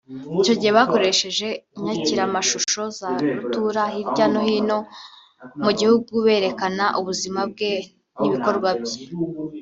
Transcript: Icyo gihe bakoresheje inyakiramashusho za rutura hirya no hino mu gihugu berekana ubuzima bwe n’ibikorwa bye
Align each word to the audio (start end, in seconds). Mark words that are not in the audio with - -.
Icyo 0.41 0.53
gihe 0.59 0.71
bakoresheje 0.79 1.47
inyakiramashusho 1.77 2.81
za 2.99 3.09
rutura 3.35 3.83
hirya 3.93 4.25
no 4.33 4.41
hino 4.47 4.77
mu 5.63 5.71
gihugu 5.79 6.11
berekana 6.25 6.85
ubuzima 6.99 7.41
bwe 7.51 7.71
n’ibikorwa 8.19 8.69
bye 8.81 8.99